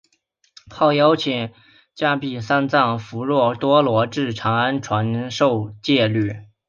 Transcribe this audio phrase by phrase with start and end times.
[0.71, 1.51] 后邀请
[1.95, 6.47] 罽宾三藏弗若多罗至长安传授戒律。